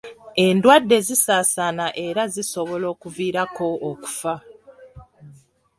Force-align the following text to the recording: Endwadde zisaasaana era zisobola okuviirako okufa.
Endwadde 0.45 0.97
zisaasaana 1.07 1.85
era 2.07 2.23
zisobola 2.35 2.85
okuviirako 2.93 3.67
okufa. 3.89 4.33